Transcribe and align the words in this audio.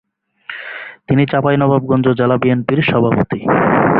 তিনি 1.07 1.23
চাঁপাইনবাবগঞ্জ 1.25 2.05
জেলা 2.19 2.35
বিএনপির 2.37 2.79
সভাপতি। 2.81 3.39